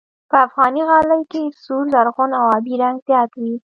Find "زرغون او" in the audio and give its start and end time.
1.93-2.45